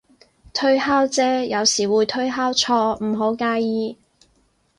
[0.51, 3.95] 推敲啫，有時會推敲錯，唔好介意